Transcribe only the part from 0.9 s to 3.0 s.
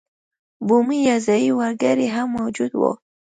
یا ځايي وګړي هم موجود وو.